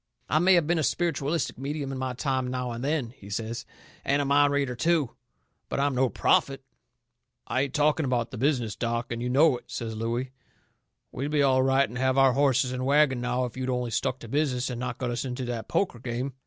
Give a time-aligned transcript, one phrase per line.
[0.27, 3.67] I may have been a spiritualistic medium in my time now and then," he says,
[4.03, 5.11] "and a mind reader, too,
[5.69, 6.63] but I'm no prophet."
[7.45, 10.31] "I ain't talking about the business, Doc, and you know it," says Looey.
[11.11, 14.17] "We'd be all right and have our horses and wagon now if you'd only stuck
[14.21, 16.33] to business and not got us into that poker game.